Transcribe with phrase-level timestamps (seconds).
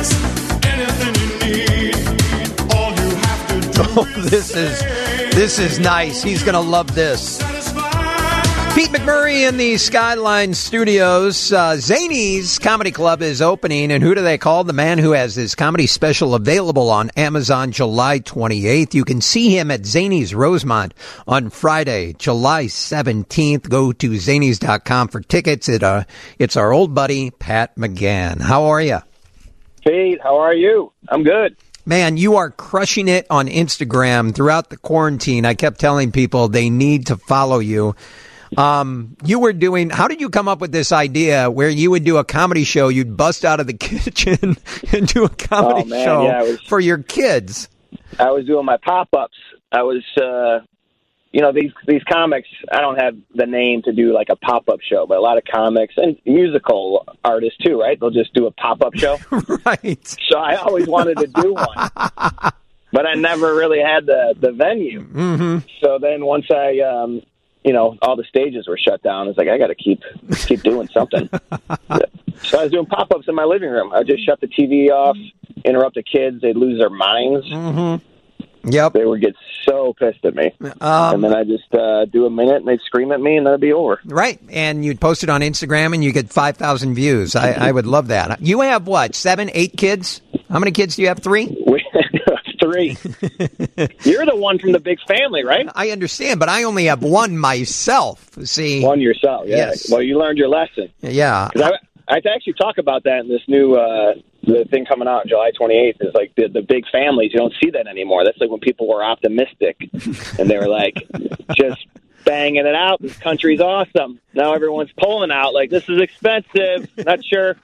[3.92, 4.78] Oh, this is
[5.34, 6.22] this is nice.
[6.22, 7.38] He's gonna love this.
[8.74, 11.52] Pete McMurray in the Skyline Studios.
[11.52, 14.62] Uh, Zanies Comedy Club is opening, and who do they call?
[14.62, 18.94] The man who has his comedy special available on Amazon July 28th.
[18.94, 20.94] You can see him at Zanies Rosemont
[21.26, 23.68] on Friday, July 17th.
[23.68, 25.68] Go to zanies.com for tickets.
[25.68, 26.04] It, uh,
[26.38, 28.40] it's our old buddy, Pat McGann.
[28.40, 29.00] How are you?
[29.86, 30.92] Pete, how are you?
[31.08, 31.56] I'm good.
[31.86, 35.44] Man, you are crushing it on Instagram throughout the quarantine.
[35.46, 37.94] I kept telling people they need to follow you.
[38.56, 42.04] Um, you were doing, how did you come up with this idea where you would
[42.04, 42.88] do a comedy show?
[42.88, 44.56] You'd bust out of the kitchen
[44.92, 47.68] and do a comedy Oh, man, show yeah, was- for your kids.
[48.18, 49.36] I was doing my pop ups.
[49.72, 50.60] I was, uh,
[51.32, 52.48] you know, these these comics.
[52.72, 55.38] I don't have the name to do like a pop up show, but a lot
[55.38, 57.98] of comics and musical artists too, right?
[57.98, 59.16] They'll just do a pop up show.
[59.64, 60.18] right.
[60.28, 61.90] So I always wanted to do one,
[62.92, 65.02] but I never really had the the venue.
[65.04, 65.58] Mm-hmm.
[65.80, 67.22] So then once I, um,
[67.64, 70.02] you know, all the stages were shut down, it's like I got to keep
[70.46, 71.28] keep doing something.
[72.42, 73.92] so I was doing pop ups in my living room.
[73.92, 75.16] I just shut the TV off,
[75.64, 76.40] interrupt the kids.
[76.40, 77.46] They'd lose their minds.
[77.48, 78.70] Mm-hmm.
[78.70, 78.92] Yep.
[78.92, 79.34] They would get
[79.68, 82.80] so pissed at me, and Um, then I just uh, do a minute, and they'd
[82.80, 84.00] scream at me, and then it'd be over.
[84.04, 84.38] right.
[84.50, 87.36] And you'd post it on Instagram and you get 5,000 views.
[87.36, 88.40] I, I would love that.
[88.40, 89.14] You have what?
[89.14, 90.20] Seven, eight kids?
[90.50, 91.18] How many kids do you have?
[91.20, 91.46] Three?
[92.62, 92.90] Three.
[94.04, 95.66] You're the one from the big family, right?
[95.74, 98.28] I understand, but I only have one myself.
[98.44, 98.82] See?
[98.84, 99.44] One yourself.
[99.46, 99.56] Yeah.
[99.56, 99.90] Yes.
[99.90, 100.90] Well, you learned your lesson.
[101.00, 101.48] Yeah.
[101.56, 101.72] I,
[102.10, 105.96] I actually talk about that in this new uh, the thing coming out July 28th.
[106.00, 107.32] Is like the the big families.
[107.32, 108.24] You don't see that anymore.
[108.24, 109.78] That's like when people were optimistic
[110.38, 110.96] and they were like
[111.54, 111.86] just
[112.24, 113.00] banging it out.
[113.00, 114.20] This country's awesome.
[114.34, 115.54] Now everyone's pulling out.
[115.54, 116.90] Like this is expensive.
[116.98, 117.56] Not sure.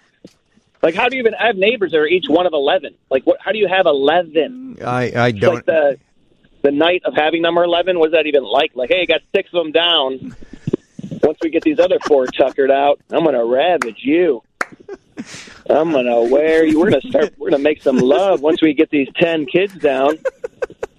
[0.83, 1.35] Like how do you even?
[1.35, 2.95] I have neighbors that are each one of eleven.
[3.11, 3.41] Like what?
[3.41, 4.79] How do you have eleven?
[4.85, 5.57] I, I don't.
[5.57, 5.99] like the
[6.63, 7.99] the night of having number eleven.
[7.99, 8.73] What is that even like?
[8.75, 10.37] Like hey, got six of them down.
[11.23, 14.43] Once we get these other four tuckered out, I'm gonna ravage you.
[15.69, 16.79] I'm gonna wear you.
[16.79, 17.35] We're gonna start.
[17.39, 20.19] We're gonna make some love once we get these ten kids down.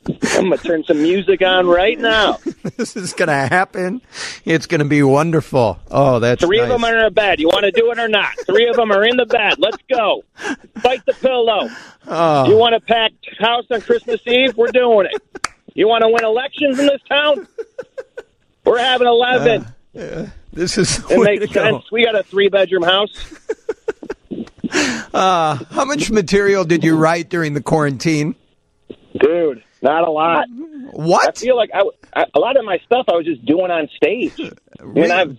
[0.07, 2.39] I'm gonna turn some music on right now.
[2.77, 4.01] this is going to happen.
[4.45, 5.79] It's going to be wonderful.
[5.91, 7.39] Oh, that's Three of them are in a bed.
[7.39, 8.33] You want to do it or not?
[8.45, 9.55] Three of them are in the bed.
[9.57, 10.23] Let's go.
[10.79, 11.69] Fight the pillow.
[12.07, 12.47] Oh.
[12.47, 14.55] You want a packed house on Christmas Eve?
[14.55, 15.21] We're doing it.
[15.73, 17.47] You want to win elections in this town?
[18.65, 19.65] We're having uh.
[19.97, 20.31] 11.
[20.53, 21.63] This is the it way to makes go.
[21.63, 21.91] sense.
[21.91, 23.09] We got a three bedroom house.
[25.13, 28.35] Uh, how much material did you write during the quarantine?
[29.17, 30.45] Dude, not a lot.
[30.91, 31.29] What?
[31.29, 33.87] I feel like I, I, a lot of my stuff I was just doing on
[33.95, 34.33] stage.
[34.79, 35.37] I mean, I've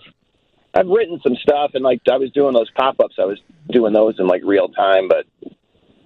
[0.75, 3.17] I've written some stuff, and like I was doing those pop ups.
[3.19, 3.39] I was
[3.71, 5.09] doing those in like real time.
[5.09, 5.27] But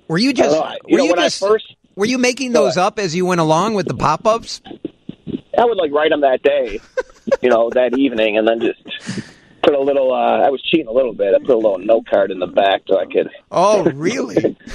[0.08, 0.50] Were you just?
[0.50, 0.68] know.
[0.86, 1.42] You were know, you when just?
[1.42, 4.60] I first were you making those up as you went along with the pop-ups?
[5.58, 6.80] I would like write them that day,
[7.42, 8.82] you know, that evening, and then just
[9.62, 10.12] put a little.
[10.12, 11.34] Uh, I was cheating a little bit.
[11.34, 13.28] I put a little note card in the back so I could.
[13.50, 14.56] Oh, really?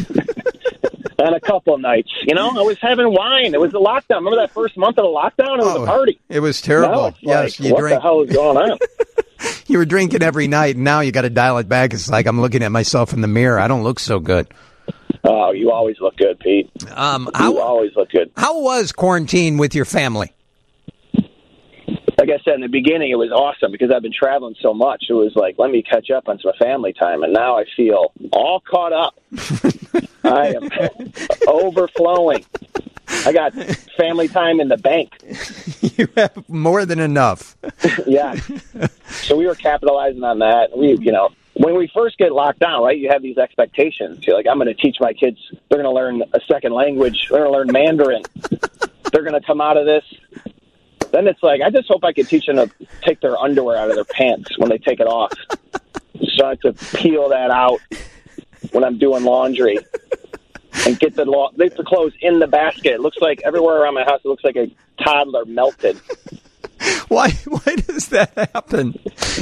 [1.20, 3.56] On a couple of nights, you know, I was having wine.
[3.56, 4.18] It was the lockdown.
[4.18, 5.58] Remember that first month of the lockdown?
[5.58, 6.20] It was Oh, a party.
[6.30, 7.16] It was terrible.
[7.22, 7.96] yes, like, you what drank.
[7.98, 8.78] the hell is going on?
[9.68, 11.94] You were drinking every night, and now you got to dial it back.
[11.94, 13.59] It's like I'm looking at myself in the mirror.
[13.59, 14.48] I don't look so good.
[15.26, 16.72] oh, you always look good, Pete.
[16.96, 18.32] Um, You how always look good.
[18.38, 20.32] how was quarantine with your family?
[22.28, 25.06] Like I said in the beginning, it was awesome because I've been traveling so much.
[25.10, 28.12] It was like, let me catch up on some family time, and now I feel
[28.34, 29.18] all caught up.
[30.26, 30.70] I am
[31.48, 32.44] overflowing.
[33.26, 33.54] I got
[33.98, 35.14] family time in the bank.
[35.98, 37.56] you have more than enough.
[38.06, 38.36] yeah.
[39.08, 40.78] So we were capitalizing on that.
[40.78, 44.28] We, you know, when we first get locked down, right, you have these expectations.
[44.28, 45.40] You're like, I'm going to teach my kids,
[45.70, 48.24] they're going to learn a second language, they're going to learn Mandarin,
[49.14, 50.04] they're going to come out of this.
[51.17, 52.69] Then it's like, I just hope I can teach them to
[53.01, 55.33] take their underwear out of their pants when they take it off.
[56.35, 57.79] So I have to peel that out
[58.72, 59.79] when I'm doing laundry.
[60.85, 62.93] And get the lo- the clothes in the basket.
[62.93, 64.22] It looks like everywhere around my house.
[64.23, 64.69] It looks like a
[65.03, 65.99] toddler melted.
[67.08, 68.99] Why why does that happen?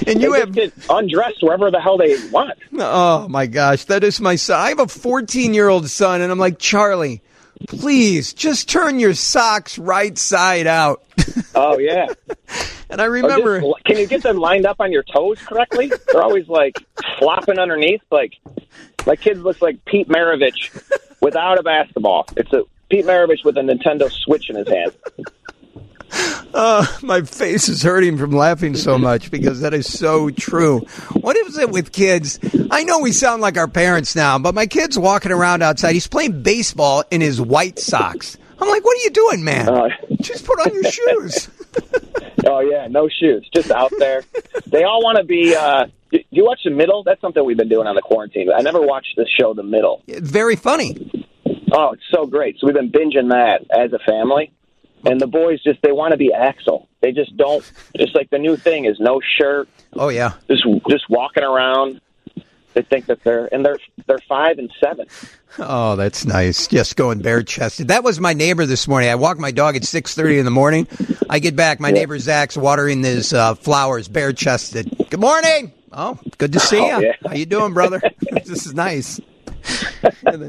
[0.07, 2.57] And you have get undressed wherever the hell they want.
[2.77, 4.61] Oh my gosh, that is my son.
[4.61, 7.21] I have a 14 year old son, and I'm like, Charlie,
[7.67, 11.03] please just turn your socks right side out.
[11.57, 12.07] Oh yeah.
[12.89, 15.91] And I remember, just- can you get them lined up on your toes correctly?
[16.11, 16.85] They're always like
[17.17, 18.01] flopping underneath.
[18.11, 18.33] Like
[19.07, 20.71] my kid looks like Pete Maravich
[21.21, 22.27] without a basketball.
[22.37, 24.91] It's a Pete Maravich with a Nintendo Switch in his hand.
[26.53, 30.79] Uh, my face is hurting from laughing so much because that is so true.
[31.13, 32.39] What is it with kids?
[32.71, 35.93] I know we sound like our parents now, but my kid's walking around outside.
[35.93, 38.37] He's playing baseball in his white socks.
[38.59, 39.67] I'm like, what are you doing, man?
[39.67, 39.89] Uh,
[40.21, 41.49] Just put on your shoes.
[42.45, 44.23] oh yeah, no shoes, just out there.
[44.67, 45.53] They all want to be.
[45.55, 47.03] Uh, do you watch The Middle?
[47.03, 48.49] That's something we've been doing on the quarantine.
[48.55, 50.03] I never watched the show The Middle.
[50.07, 51.11] Very funny.
[51.73, 52.57] Oh, it's so great.
[52.59, 54.53] So we've been binging that as a family.
[55.05, 56.87] And the boys just they want to be Axl.
[57.01, 57.63] They just don't
[57.95, 59.69] just like the new thing is no shirt.
[59.93, 60.33] Oh yeah.
[60.49, 62.01] Just just walking around.
[62.73, 65.07] They think that they're and they're they're five and seven.
[65.57, 66.67] Oh, that's nice.
[66.67, 67.87] Just going bare chested.
[67.87, 69.09] That was my neighbor this morning.
[69.09, 70.87] I walk my dog at six thirty in the morning.
[71.29, 74.93] I get back, my neighbor Zach's watering his uh, flowers bare chested.
[75.09, 75.71] Good morning.
[75.93, 77.05] Oh, good to see oh, you.
[77.07, 77.13] Yeah.
[77.25, 78.01] How you doing, brother?
[78.43, 79.21] this is nice.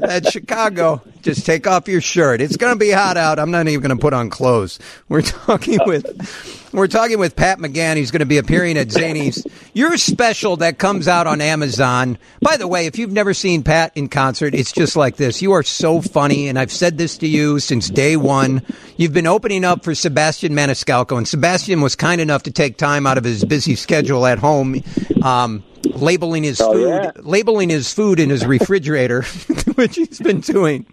[0.03, 2.41] At Chicago, just take off your shirt.
[2.41, 3.39] It's going to be hot out.
[3.39, 4.79] I'm not even going to put on clothes.
[5.09, 7.95] We're talking with we're talking with Pat McGann.
[7.95, 9.45] He's going to be appearing at Zanies.
[9.73, 12.17] Your special that comes out on Amazon.
[12.41, 15.41] By the way, if you've never seen Pat in concert, it's just like this.
[15.41, 18.61] You are so funny, and I've said this to you since day one.
[18.97, 23.07] You've been opening up for Sebastian Maniscalco, and Sebastian was kind enough to take time
[23.07, 24.83] out of his busy schedule at home.
[25.23, 25.63] Um,
[26.01, 27.11] labeling his oh, food, yeah.
[27.17, 29.21] labeling his food in his refrigerator,
[29.75, 30.85] which he's been doing.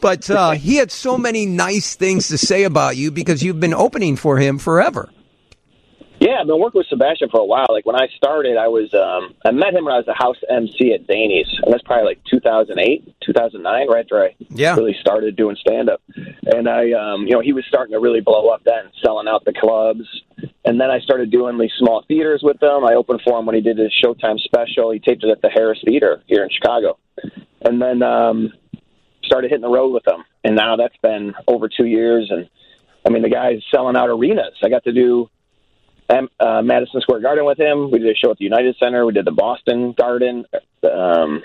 [0.00, 3.74] But uh, he had so many nice things to say about you because you've been
[3.74, 5.10] opening for him forever.
[6.20, 7.64] Yeah, I've been working with Sebastian for a while.
[7.70, 10.36] Like when I started, I was um, I met him when I was a house
[10.50, 14.74] MC at Zanies, and that's probably like 2008, 2009, right after I yeah.
[14.76, 16.02] really started doing stand up.
[16.44, 19.46] And I, um, you know, he was starting to really blow up then, selling out
[19.46, 20.04] the clubs.
[20.64, 22.84] And then I started doing these small theaters with him.
[22.84, 24.90] I opened for him when he did his Showtime special.
[24.90, 26.98] He taped it at the Harris Theater here in Chicago,
[27.62, 28.52] and then um,
[29.24, 30.24] started hitting the road with him.
[30.44, 32.48] And now that's been over two years, and
[33.06, 34.58] I mean the guy's selling out arenas.
[34.62, 35.30] I got to do
[36.10, 37.90] uh, Madison Square Garden with him.
[37.90, 39.06] We did a show at the United Center.
[39.06, 40.44] We did the Boston Garden.
[40.82, 41.42] Um,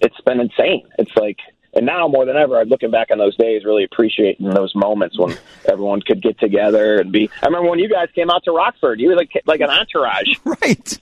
[0.00, 0.88] it's been insane.
[0.98, 1.38] It's like,
[1.74, 5.18] and now more than ever, I'm looking back on those days, really appreciating those moments
[5.18, 5.36] when
[5.68, 7.30] everyone could get together and be.
[7.42, 9.00] I remember when you guys came out to Rockford.
[9.00, 10.98] You were like like an entourage, right?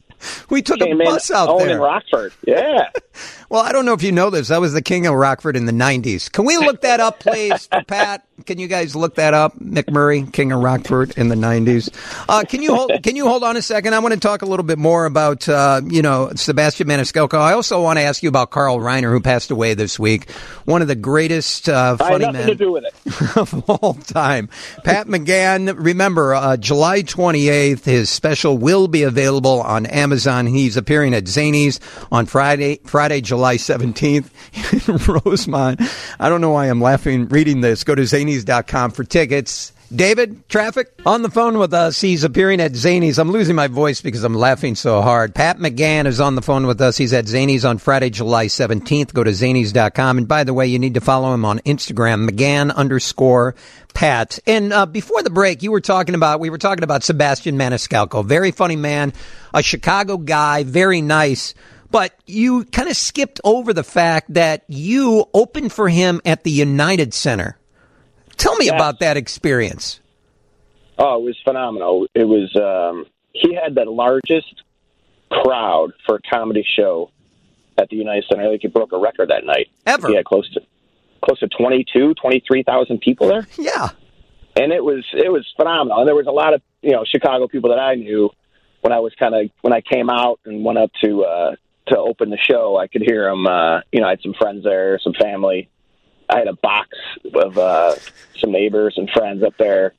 [0.51, 1.71] We took Came a bus out there.
[1.71, 2.35] in Rockford.
[2.47, 2.91] Yeah.
[3.49, 4.51] well, I don't know if you know this.
[4.51, 6.31] I was the king of Rockford in the 90s.
[6.31, 8.27] Can we look that up, please, Pat?
[8.47, 9.59] Can you guys look that up?
[9.59, 11.89] McMurray, king of Rockford in the 90s.
[12.29, 13.95] Uh, can you hold, can you hold on a second?
[13.95, 17.39] I want to talk a little bit more about, uh, you know, Sebastian Maniscalco.
[17.39, 20.31] I also want to ask you about Carl Reiner, who passed away this week.
[20.65, 22.51] One of the greatest uh, funny men
[23.37, 24.49] of all time.
[24.85, 30.47] Pat McGann, remember, uh, July 28th, his special will be available on Amazon.
[30.47, 34.31] He's appearing at Zanies on Friday, Friday, July 17th
[34.89, 35.81] in Rosemont.
[36.19, 37.85] I don't know why I'm laughing reading this.
[37.85, 39.73] Go to zanies.com for tickets.
[39.93, 42.01] David, traffic on the phone with us.
[42.01, 43.19] He's appearing at Zanies.
[43.19, 45.35] I'm losing my voice because I'm laughing so hard.
[45.35, 46.97] Pat McGann is on the phone with us.
[46.97, 49.13] He's at Zanies on Friday, July 17th.
[49.13, 50.19] Go to zanies.com.
[50.19, 53.57] And by the way, you need to follow him on Instagram, McGann underscore
[53.93, 54.39] Pat.
[54.47, 58.25] And uh, before the break, you were talking about, we were talking about Sebastian Maniscalco.
[58.25, 59.13] Very funny man,
[59.53, 61.53] a Chicago guy, very nice.
[61.91, 66.53] But you kind of skipped over the fact that you opened for him at the
[66.53, 67.57] United Center
[68.41, 68.75] Tell me yes.
[68.75, 70.01] about that experience.
[70.99, 72.07] Oh, it was phenomenal.
[72.15, 74.63] It was um, he had the largest
[75.31, 77.11] crowd for a comedy show
[77.79, 78.45] at the United Center.
[78.45, 79.69] I think he broke a record that night.
[79.87, 80.09] Ever?
[80.09, 80.61] He had close to
[81.23, 83.47] close to 22, 23,000 people there.
[83.59, 83.91] Yeah.
[84.57, 85.99] And it was it was phenomenal.
[85.99, 88.31] And there was a lot of, you know, Chicago people that I knew
[88.81, 91.57] when I was kind of when I came out and went up to uh
[91.89, 94.65] to open the show, I could hear them uh, you know, I had some friends
[94.65, 95.69] there, some family
[96.31, 96.89] I had a box
[97.35, 97.95] of uh,
[98.39, 99.95] some neighbors and friends up there.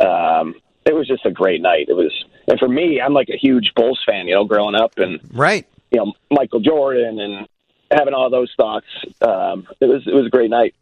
[0.00, 1.86] Um, it was just a great night.
[1.88, 2.12] It was,
[2.48, 4.26] and for me, I'm like a huge Bulls fan.
[4.26, 7.46] You know, growing up and right, you know, Michael Jordan and
[7.90, 8.86] having all those thoughts.
[9.20, 10.74] Um, it was it was a great night.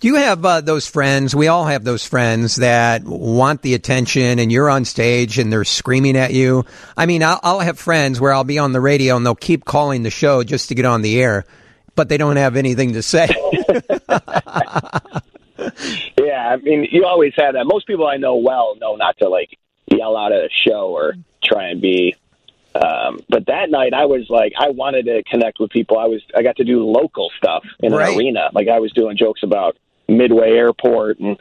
[0.00, 1.34] Do you have uh, those friends?
[1.34, 5.64] We all have those friends that want the attention, and you're on stage and they're
[5.64, 6.64] screaming at you.
[6.96, 9.66] I mean, I'll, I'll have friends where I'll be on the radio and they'll keep
[9.66, 11.44] calling the show just to get on the air
[11.96, 13.26] but they don't have anything to say.
[16.18, 17.64] yeah, I mean, you always have that.
[17.66, 21.14] Most people I know well know not to like yell out at a show or
[21.42, 22.14] try and be.
[22.74, 25.98] Um, but that night, I was like, I wanted to connect with people.
[25.98, 28.10] I was, I got to do local stuff in right.
[28.10, 28.50] an arena.
[28.52, 31.38] Like I was doing jokes about Midway Airport and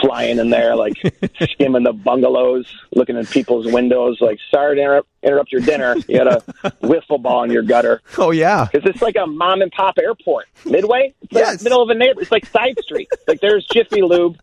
[0.00, 0.94] flying in there, like
[1.40, 4.20] skimming the bungalows, looking in people's windows.
[4.20, 5.96] Like, sorry to interrupt, interrupt your dinner.
[6.08, 6.40] You had a
[6.82, 8.02] wiffle ball in your gutter.
[8.16, 10.46] Oh yeah, because it's like a mom and pop airport.
[10.64, 11.62] Midway, it's like yes.
[11.62, 12.20] middle of a neighbor.
[12.20, 13.08] It's like side street.
[13.26, 14.38] like there's Jiffy Lube,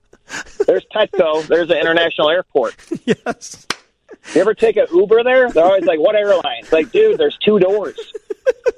[0.66, 1.46] There's Petco.
[1.48, 2.76] There's an international airport.
[3.06, 3.68] yes.
[4.34, 5.52] You ever take an Uber there?
[5.52, 8.00] They're always like, "What airline?" It's like, dude, there's two doors.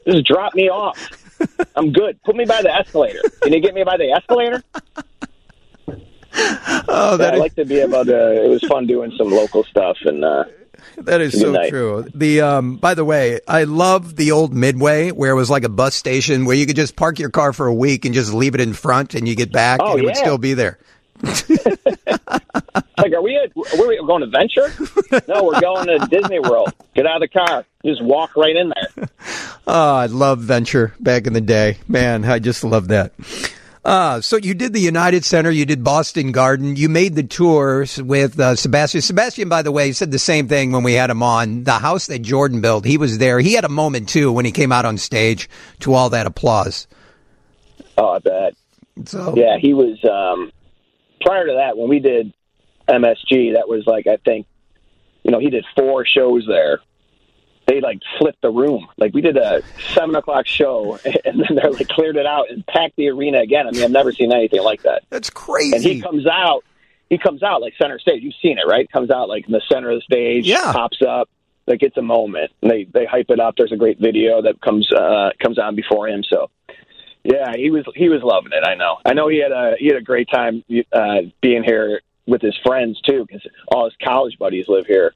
[0.05, 0.97] Just drop me off.
[1.75, 2.21] I'm good.
[2.23, 3.21] Put me by the escalator.
[3.41, 4.63] Can you get me by the escalator?
[6.97, 8.43] Oh, Yeah, that I like to be able to.
[8.45, 10.45] It was fun doing some local stuff, and uh,
[10.99, 11.69] that is so night.
[11.69, 12.05] true.
[12.13, 15.69] The um, by the way, I love the old Midway where it was like a
[15.69, 18.55] bus station where you could just park your car for a week and just leave
[18.55, 20.79] it in front, and you get back, Oh, and it would still be there.
[22.97, 23.37] like, are we?
[23.37, 24.71] At, where we going to Venture?
[25.27, 26.73] No, we're going to Disney World.
[26.95, 27.65] Get out of the car.
[27.85, 29.09] Just walk right in there.
[29.67, 31.77] Oh, I love Venture back in the day.
[31.87, 33.13] Man, I just love that.
[33.87, 38.01] Uh, so you did the United Center, you did Boston Garden, you made the tours
[38.01, 39.01] with uh, Sebastian.
[39.01, 41.63] Sebastian, by the way, said the same thing when we had him on.
[41.63, 43.39] The house that Jordan built, he was there.
[43.39, 46.85] He had a moment too when he came out on stage to all that applause.
[47.97, 48.55] Oh, I bet.
[49.05, 49.97] So Yeah, he was.
[50.03, 50.51] Um,
[51.21, 52.33] prior to that, when we did
[52.89, 54.47] MSG, that was like I think,
[55.23, 56.81] you know, he did four shows there.
[57.67, 58.87] They like flipped the room.
[58.97, 59.61] Like we did a
[59.93, 63.67] seven o'clock show, and then they like cleared it out and packed the arena again.
[63.67, 65.03] I mean, I've never seen anything like that.
[65.09, 65.75] that's crazy.
[65.75, 66.63] And he comes out.
[67.09, 68.23] He comes out like center stage.
[68.23, 68.89] You've seen it, right?
[68.91, 70.47] Comes out like in the center of the stage.
[70.47, 70.71] Yeah.
[70.73, 71.29] Pops up.
[71.65, 72.51] Like it's a moment.
[72.61, 73.55] And they they hype it up.
[73.57, 76.23] There's a great video that comes uh, comes on before him.
[76.23, 76.49] So
[77.23, 78.63] yeah, he was he was loving it.
[78.65, 78.97] I know.
[79.05, 82.55] I know he had a he had a great time uh, being here with his
[82.65, 85.13] friends too, because all his college buddies live here.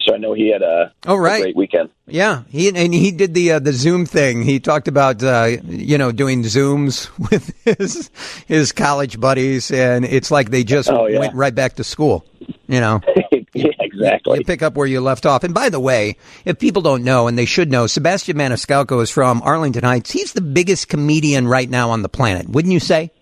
[0.00, 1.42] So I know he had a, Oh, a right.
[1.42, 1.88] great weekend.
[2.08, 4.42] Yeah, he and he did the uh, the Zoom thing.
[4.42, 8.10] He talked about uh, you know doing Zooms with his
[8.46, 11.20] his college buddies, and it's like they just Oh, yeah.
[11.20, 12.24] went right back to school.
[12.66, 13.00] You know.
[13.54, 14.38] yeah, exactly.
[14.38, 15.44] You pick up where you left off.
[15.44, 19.10] And by the way, if people don't know, and they should know, Sebastian Maniscalco is
[19.10, 20.10] from Arlington Heights.
[20.10, 23.12] He's the biggest comedian right now on the planet, wouldn't you say?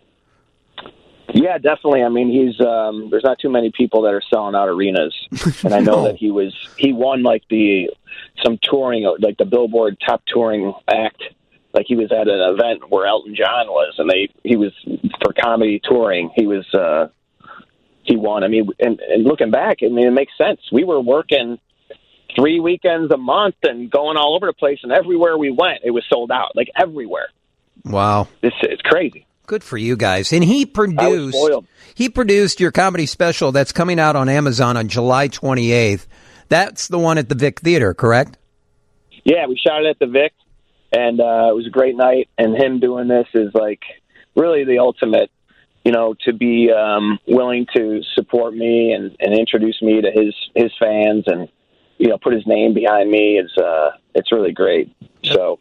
[1.34, 2.02] Yeah, definitely.
[2.02, 5.14] I mean, he's um, there's not too many people that are selling out arenas,
[5.64, 6.04] and I know No.
[6.04, 7.90] that he was he won like the
[8.44, 11.22] some touring like the Billboard top touring act.
[11.72, 14.72] Like he was at an event where Elton John was, and they he was
[15.22, 16.30] for comedy touring.
[16.34, 17.08] He was uh,
[18.02, 18.42] he won.
[18.42, 20.60] I mean, and, and looking back, I mean, it makes sense.
[20.72, 21.58] We were working
[22.34, 25.90] three weekends a month and going all over the place, and everywhere we went, it
[25.92, 26.56] was sold out.
[26.56, 27.28] Like everywhere.
[27.84, 28.26] Wow.
[28.42, 29.26] It's it's crazy.
[29.50, 30.32] Good for you guys.
[30.32, 31.36] And he produced
[31.96, 36.06] he produced your comedy special that's coming out on Amazon on July 28th.
[36.48, 38.38] That's the one at the Vic Theater, correct?
[39.24, 40.32] yeah, we shot it at the Vic,
[40.92, 42.28] and uh, it was a great night.
[42.38, 43.80] And him doing this is like
[44.36, 45.30] really the ultimate,
[45.84, 50.34] you know, to be um, willing to support me and, and introduce me to his
[50.54, 51.48] his fans, and
[51.98, 53.38] you know, put his name behind me.
[53.38, 54.94] It's uh, it's really great.
[55.24, 55.58] So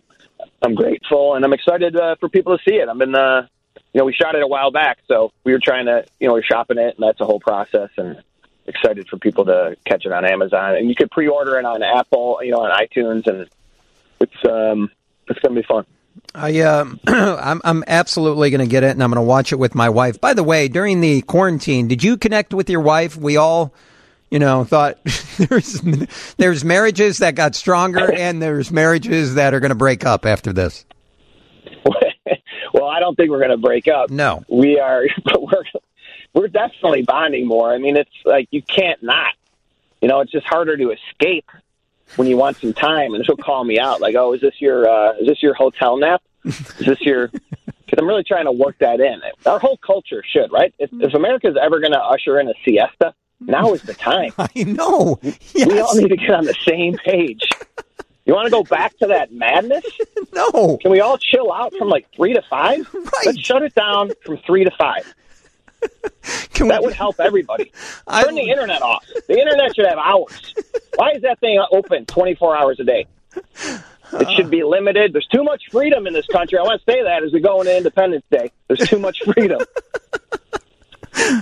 [0.62, 2.88] I'm grateful, and I'm excited uh, for people to see it.
[2.88, 3.48] I've been, uh,
[3.94, 6.34] you know, we shot it a while back, so we were trying to, you know,
[6.34, 8.22] we are shopping it, and that's a whole process, and
[8.68, 12.40] excited for people to catch it on Amazon, and you could pre-order it on Apple,
[12.44, 13.50] you know, on iTunes, and
[14.20, 14.92] it's um,
[15.28, 15.86] it's gonna be fun.
[16.36, 19.58] I um, I'm I'm absolutely going to get it, and I'm going to watch it
[19.58, 20.22] with my wife.
[20.22, 23.18] By the way, during the quarantine, did you connect with your wife?
[23.18, 23.74] We all,
[24.30, 24.98] you know, thought
[25.38, 25.82] there's
[26.38, 30.54] there's marriages that got stronger, and there's marriages that are going to break up after
[30.54, 30.86] this.
[32.90, 34.10] I don't think we're gonna break up.
[34.10, 34.44] No.
[34.48, 35.64] we are, but we're
[36.34, 37.74] we're definitely bonding more.
[37.74, 39.34] I mean, it's like you can't not.
[40.02, 41.50] You know, it's just harder to escape
[42.16, 43.14] when you want some time.
[43.14, 45.98] And she'll call me out, like, "Oh, is this your uh, is this your hotel
[45.98, 46.22] nap?
[46.46, 47.32] Is this your?"
[47.86, 49.20] Because I'm really trying to work that in.
[49.48, 50.72] Our whole culture should, right?
[50.78, 54.32] If, if America's ever going to usher in a siesta, now is the time.
[54.38, 55.20] I know.
[55.56, 57.50] We all need to get on the same page.
[58.30, 59.84] You want to go back to that madness?
[60.32, 60.78] No.
[60.78, 62.88] Can we all chill out from like three to five?
[62.94, 63.26] Right.
[63.26, 65.12] Let's shut it down from three to five.
[66.54, 66.70] Can we?
[66.70, 67.72] That would help everybody.
[68.06, 69.04] I- Turn the internet off.
[69.28, 70.54] The internet should have hours.
[70.96, 73.08] Why is that thing open 24 hours a day?
[73.36, 73.82] It
[74.14, 74.30] uh.
[74.36, 75.12] should be limited.
[75.14, 76.60] There's too much freedom in this country.
[76.60, 78.52] I want to say that as we go into Independence Day.
[78.68, 79.62] There's too much freedom.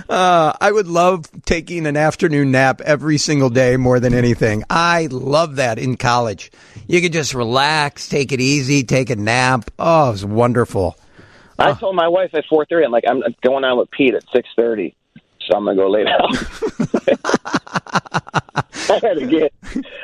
[0.08, 4.64] Uh, I would love taking an afternoon nap every single day more than anything.
[4.68, 6.50] I love that in college.
[6.86, 9.70] You could just relax, take it easy, take a nap.
[9.78, 10.96] Oh, it was wonderful.
[11.58, 14.94] I told my wife at 4:30, I'm like, I'm going on with Pete at 6:30,
[15.48, 16.20] so I'm gonna go lay down.
[18.90, 19.52] I had to get,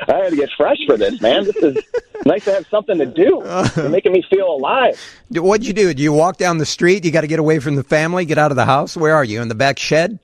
[0.07, 1.43] I had to get fresh for this, man.
[1.45, 1.77] This is
[2.25, 3.41] nice to have something to do.
[3.75, 4.99] You're making me feel alive.
[5.31, 5.93] What'd you do?
[5.93, 7.03] Do you walk down the street?
[7.03, 8.95] You got to get away from the family, get out of the house.
[8.95, 9.41] Where are you?
[9.41, 10.19] In the back shed?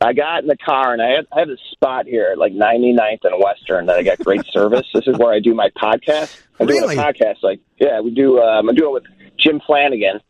[0.00, 3.24] I got in the car and I have, I have this spot here, like 99th
[3.24, 4.86] and Western, that I got great service.
[4.94, 6.40] This is where I do my podcast.
[6.60, 6.94] I'm Really?
[6.94, 7.42] doing a podcast.
[7.42, 8.38] Like, yeah, we do.
[8.40, 9.04] Um, I'm doing it with
[9.38, 10.20] Jim Flanagan.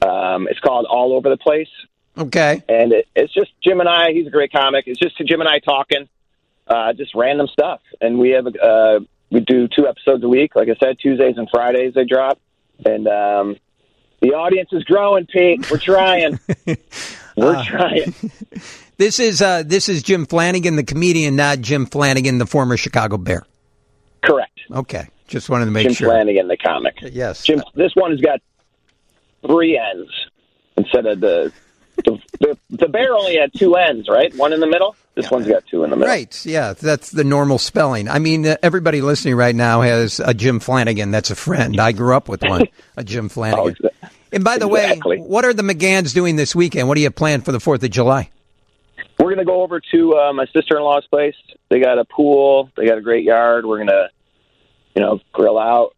[0.00, 1.68] Um, it's called All Over the Place,
[2.16, 2.62] Okay.
[2.68, 4.12] And it, it's just Jim and I.
[4.12, 4.84] He's a great comic.
[4.86, 6.08] It's just Jim and I talking,
[6.68, 7.80] uh, just random stuff.
[8.00, 10.54] And we have uh, we do two episodes a week.
[10.54, 12.38] Like I said, Tuesdays and Fridays they drop.
[12.84, 13.56] And um,
[14.20, 15.70] the audience is growing, Pete.
[15.70, 16.38] We're trying.
[17.36, 18.14] We're Uh, trying.
[18.96, 23.16] This is uh, this is Jim Flanagan, the comedian, not Jim Flanagan, the former Chicago
[23.16, 23.44] Bear.
[24.22, 24.56] Correct.
[24.70, 26.06] Okay, just wanted to make Jim sure.
[26.06, 26.94] Jim Flanagan, the comic.
[27.02, 27.42] Yes.
[27.42, 27.60] Jim.
[27.74, 28.40] This one has got
[29.44, 30.08] three ends
[30.76, 31.52] instead of the
[32.04, 34.34] the, the the bear only had two ends, right?
[34.36, 34.96] One in the middle.
[35.14, 36.12] This one's got two in the middle.
[36.12, 36.44] Right.
[36.44, 38.08] Yeah, that's the normal spelling.
[38.08, 41.10] I mean, uh, everybody listening right now has a Jim Flanagan.
[41.12, 41.80] That's a friend.
[41.80, 42.64] I grew up with one,
[42.96, 43.76] a Jim Oh, Flanagan.
[44.32, 45.20] And by the exactly.
[45.20, 46.88] way, what are the McGanns doing this weekend?
[46.88, 48.30] What do you have planned for the Fourth of July?
[49.18, 51.36] We're gonna go over to uh, my sister in law's place.
[51.70, 52.70] They got a pool.
[52.76, 53.64] They got a great yard.
[53.64, 54.08] We're gonna,
[54.96, 55.94] you know, grill out.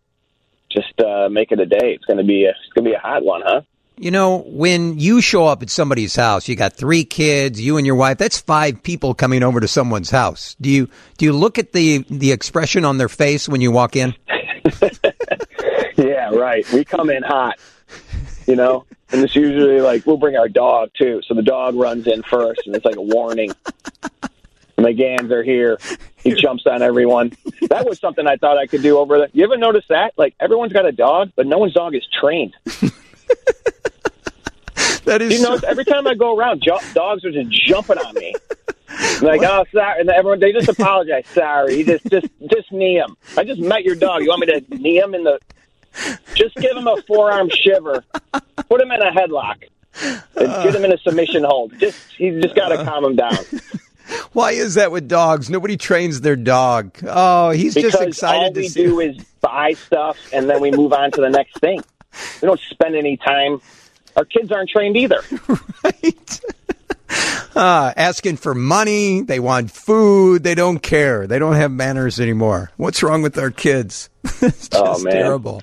[0.71, 1.95] Just uh, make it a day.
[1.95, 3.63] It's gonna be a, it's gonna be a hot one, huh?
[3.99, 7.87] You know, when you show up at somebody's house, you got three kids, you and
[7.87, 8.19] your wife.
[8.19, 10.55] That's five people coming over to someone's house.
[10.61, 13.97] Do you do you look at the the expression on their face when you walk
[13.97, 14.15] in?
[15.97, 16.71] Yeah, right.
[16.73, 17.59] We come in hot,
[18.47, 21.23] you know, and it's usually like we'll bring our dog too.
[21.27, 23.53] So the dog runs in first, and it's like a warning.
[24.77, 25.79] McGanns are here.
[26.23, 27.33] He jumps on everyone.
[27.69, 29.29] That was something I thought I could do over there.
[29.33, 30.13] You ever notice that?
[30.19, 32.55] Like everyone's got a dog, but no one's dog is trained.
[35.07, 38.13] That is You know, every time I go around, jo- dogs are just jumping on
[38.15, 38.35] me.
[39.23, 41.25] like, oh, sorry, and everyone they just apologize.
[41.29, 43.17] Sorry, you just just just knee him.
[43.37, 44.23] I just met your dog.
[44.23, 45.39] You want me to knee him in the?
[46.35, 48.05] Just give him a forearm shiver.
[48.69, 49.63] Put him in a headlock.
[50.03, 50.23] And
[50.65, 51.79] get him in a submission hold.
[51.79, 52.85] Just he's just got to uh.
[52.85, 53.39] calm him down
[54.33, 55.49] Why is that with dogs?
[55.51, 56.99] Nobody trains their dog.
[57.07, 58.85] Oh, he's because just excited all to we see.
[58.85, 61.81] do is buy stuff and then we move on to the next thing.
[62.43, 63.61] We don't spend any time.
[64.17, 65.21] Our kids aren't trained either.
[65.85, 66.41] right?
[67.57, 69.23] uh, asking for money.
[69.23, 70.43] They want food.
[70.43, 71.27] They don't care.
[71.27, 72.71] They don't have manners anymore.
[72.77, 74.09] What's wrong with our kids?
[74.25, 75.13] it's just Oh, man.
[75.13, 75.63] terrible.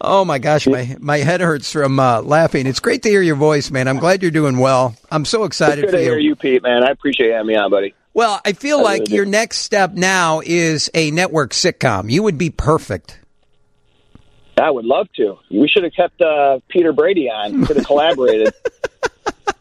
[0.00, 2.66] Oh my gosh, my my head hurts from uh, laughing.
[2.66, 3.88] It's great to hear your voice, man.
[3.88, 4.94] I'm glad you're doing well.
[5.10, 6.62] I'm so excited Good for to hear you, Pete.
[6.62, 7.94] Man, I appreciate having me on, buddy.
[8.12, 9.14] Well, I feel I like really do.
[9.14, 12.10] your next step now is a network sitcom.
[12.10, 13.18] You would be perfect.
[14.56, 15.38] I would love to.
[15.50, 17.66] We should have kept uh, Peter Brady on.
[17.66, 18.54] Could have collaborated.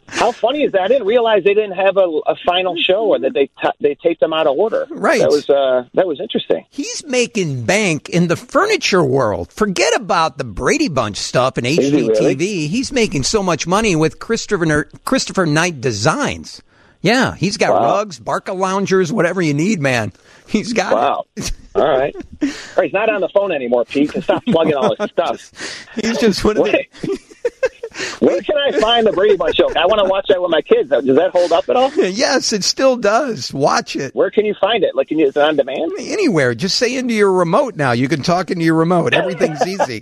[0.07, 0.81] How funny is that?
[0.81, 3.95] I didn't realize they didn't have a, a final show or that they t- they
[3.95, 4.85] taped them out of order.
[4.89, 5.19] Right.
[5.19, 6.65] That was uh, that was interesting.
[6.69, 9.51] He's making bank in the furniture world.
[9.51, 12.07] Forget about the Brady Bunch stuff and he HGTV.
[12.09, 12.67] really?
[12.67, 16.61] He's making so much money with Christopher Christopher Knight Designs.
[17.03, 17.97] Yeah, he's got Wow.
[17.97, 20.11] rugs, Barcaloungers, whatever you need, man.
[20.47, 21.25] He's got Wow.
[21.75, 22.15] All right.
[22.15, 22.83] All right.
[22.85, 24.11] He's not on the phone anymore, Pete.
[24.23, 25.51] Stop plugging all his stuff.
[25.95, 26.89] He's just one of the, Wait.
[28.19, 29.67] Where can I find the Brady Bunch show?
[29.75, 30.89] I want to watch that with my kids.
[30.89, 31.91] Does that hold up at all?
[31.95, 33.51] Yes, it still does.
[33.53, 34.13] Watch it.
[34.15, 34.95] Where can you find it?
[34.95, 35.91] Like, can you, is it on demand?
[35.99, 36.53] Anywhere.
[36.55, 37.91] Just say into your remote now.
[37.91, 39.13] You can talk into your remote.
[39.13, 39.99] Everything's easy.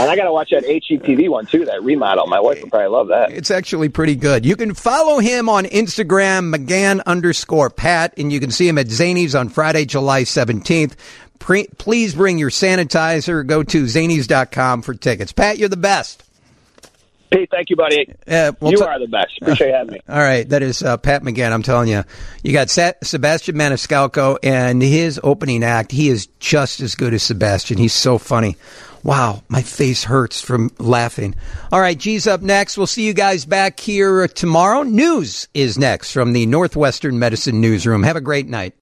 [0.00, 1.66] And I got to watch that HGTV one too.
[1.66, 2.26] That remodel.
[2.26, 3.32] My wife would probably love that.
[3.32, 4.46] It's actually pretty good.
[4.46, 8.86] You can follow him on Instagram, McGann underscore Pat, and you can see him at
[8.86, 10.94] Zanies on Friday, July 17th.
[11.38, 13.46] Pre- please bring your sanitizer.
[13.46, 15.32] Go to zanies.com for tickets.
[15.32, 16.24] Pat, you're the best.
[17.30, 18.12] Pete, thank you, buddy.
[18.26, 19.38] Uh, we'll you ta- are the best.
[19.40, 20.00] Appreciate having me.
[20.08, 21.52] All right, that is uh, Pat McGann.
[21.52, 22.02] I'm telling you,
[22.42, 25.92] you got Sa- Sebastian Maniscalco and his opening act.
[25.92, 27.78] He is just as good as Sebastian.
[27.78, 28.56] He's so funny.
[29.02, 31.34] Wow, my face hurts from laughing.
[31.72, 32.76] All right, G's up next.
[32.76, 34.82] We'll see you guys back here tomorrow.
[34.82, 38.02] News is next from the Northwestern Medicine Newsroom.
[38.02, 38.74] Have a great night.